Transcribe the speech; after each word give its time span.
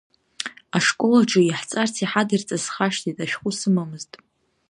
Ашкол 0.77 1.13
аҿы 1.21 1.41
иаҳҵарц 1.45 1.95
иҳадырҵаз 2.03 2.61
схашҭит, 2.67 3.17
ашәҟәы 3.23 3.51
сымамызт… 3.59 4.11